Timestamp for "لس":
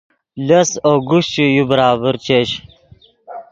0.47-0.69